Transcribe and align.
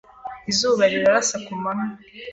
Izuba 0.51 0.83
rirasira 0.91 1.43
ku 1.45 1.53
manywa. 1.61 1.89